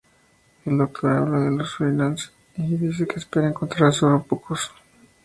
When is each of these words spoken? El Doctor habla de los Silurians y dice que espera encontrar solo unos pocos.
El 0.65 0.79
Doctor 0.79 1.11
habla 1.15 1.41
de 1.41 1.51
los 1.51 1.73
Silurians 1.77 2.31
y 2.57 2.75
dice 2.75 3.05
que 3.05 3.19
espera 3.19 3.49
encontrar 3.49 3.93
solo 3.93 4.15
unos 4.15 4.25
pocos. 4.25 4.71